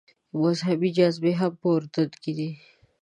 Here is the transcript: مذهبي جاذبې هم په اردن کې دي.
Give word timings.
مذهبي 0.41 0.89
جاذبې 0.97 1.31
هم 1.39 1.51
په 1.61 1.67
اردن 1.75 2.09
کې 2.21 2.31
دي. 2.37 2.49